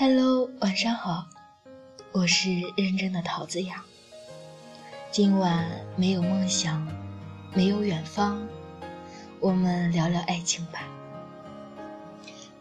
[0.00, 1.28] Hello，晚上好，
[2.12, 3.84] 我是认真的桃子呀。
[5.12, 6.88] 今晚没有梦想，
[7.52, 8.40] 没有远方，
[9.40, 10.88] 我们聊聊爱情吧。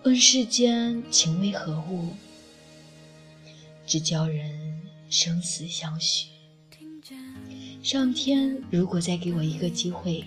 [0.04, 2.10] 问世间情为何物，
[3.88, 6.28] 只教人生死相许。
[7.82, 10.26] 上天如果再给我一个机会，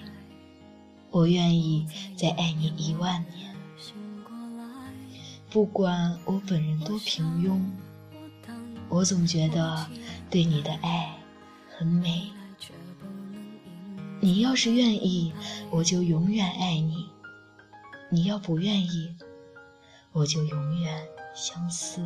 [1.10, 3.51] 我愿意再爱你一万年。
[5.52, 7.60] 不管我本人多平庸，
[8.88, 9.86] 我总觉得
[10.30, 11.14] 对你的爱
[11.76, 12.30] 很美。
[14.18, 15.30] 你要是愿意，
[15.70, 17.04] 我就永远爱你；
[18.08, 19.14] 你要不愿意，
[20.12, 22.02] 我就永远相思。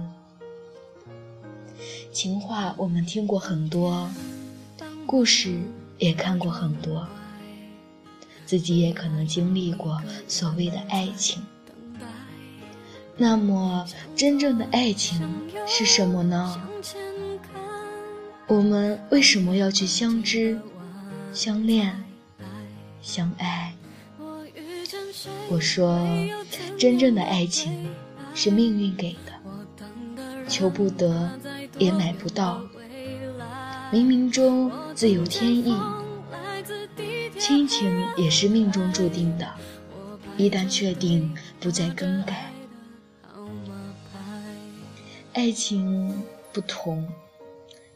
[2.10, 4.10] 情话我们听过很多，
[5.06, 5.60] 故事
[5.98, 7.06] 也看过很多，
[8.44, 11.40] 自己也可能经历过所谓的爱情。
[13.16, 15.20] 那么，真正的爱情
[15.66, 16.60] 是什么呢？
[18.46, 20.60] 我们为什么要去相知、
[21.32, 22.04] 相恋、
[23.00, 23.74] 相爱？
[25.48, 25.98] 我说，
[26.78, 27.88] 真正的爱情
[28.34, 29.32] 是命运给的，
[30.46, 31.30] 求不得
[31.78, 32.60] 也买不到。
[33.92, 35.74] 冥冥中自有天意，
[37.38, 39.48] 亲情也是命中注定的，
[40.36, 42.45] 一旦确定，不再更改。
[45.36, 47.06] 爱情不同，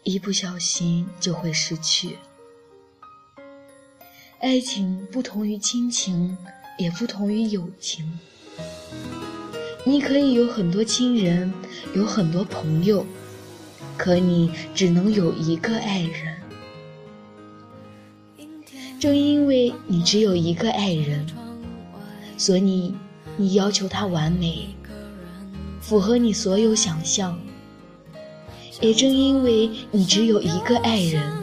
[0.02, 2.18] 一不小心就会失去。
[4.40, 6.36] 爱情不同于亲情，
[6.78, 8.20] 也不同于友情。
[9.84, 11.50] 你可以有很多亲人，
[11.94, 13.06] 有很多朋友，
[13.96, 16.36] 可你只能有一个爱人。
[19.00, 21.26] 正因为你只有一个爱人，
[22.36, 22.94] 所以
[23.38, 24.68] 你要求他完美。
[25.80, 27.38] 符合你所有想象，
[28.80, 31.42] 也正因为你只有一个爱人，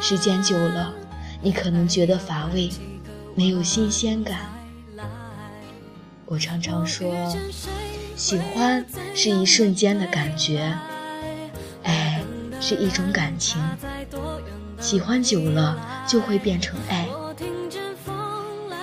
[0.00, 0.92] 时间久了，
[1.40, 2.70] 你可能觉得乏味，
[3.34, 4.52] 没有新鲜感。
[6.26, 7.14] 我常常说，
[8.16, 8.84] 喜欢
[9.14, 10.76] 是一瞬间的感觉，
[11.84, 12.22] 爱
[12.60, 13.60] 是一种感情，
[14.80, 17.08] 喜欢久了就会变成爱。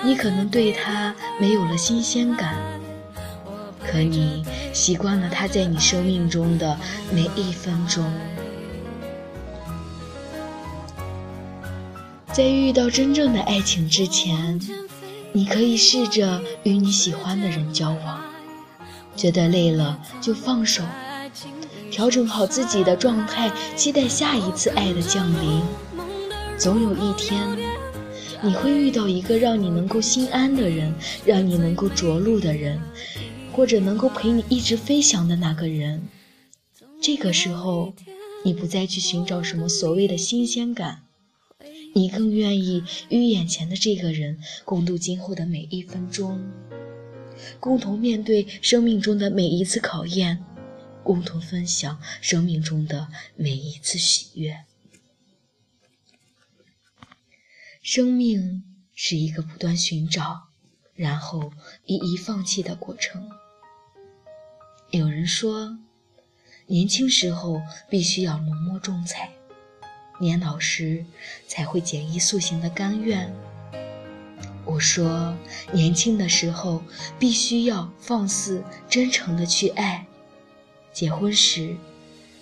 [0.04, 2.71] 你可能对他没有了新鲜感。
[3.92, 4.42] 可你
[4.72, 6.78] 习惯了他在你生命中的
[7.12, 8.02] 每一分钟，
[12.32, 14.58] 在遇到真正的爱情之前，
[15.30, 18.22] 你可以试着与你喜欢的人交往，
[19.14, 20.82] 觉得累了就放手，
[21.90, 25.60] 调整好自己的状态，期待下一次爱的降临。
[26.56, 27.46] 总有一天，
[28.40, 30.94] 你会遇到一个让你能够心安的人，
[31.26, 32.80] 让你能够着陆的人。
[33.52, 36.08] 或者能够陪你一直飞翔的那个人，
[37.02, 37.94] 这个时候，
[38.44, 41.02] 你不再去寻找什么所谓的新鲜感，
[41.94, 46.50] 你更愿意与眼前的这个人共度今后的每一分钟，
[47.60, 50.42] 共同面对生命中的每一次考验，
[51.04, 54.64] 共同分享生命中的每一次喜悦。
[57.82, 58.62] 生命
[58.94, 60.48] 是一个不断寻找，
[60.94, 61.52] 然后
[61.84, 63.28] 一一放弃的过程。
[64.92, 65.78] 有人说，
[66.66, 69.30] 年轻时候必须要浓墨重彩，
[70.20, 71.06] 年老时
[71.48, 73.32] 才会简易塑形的甘愿。
[74.66, 75.34] 我说，
[75.72, 76.82] 年轻的时候
[77.18, 80.06] 必须要放肆真诚的去爱，
[80.92, 81.74] 结婚时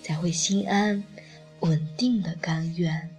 [0.03, 1.01] 才会心安
[1.61, 3.15] 稳定的甘愿。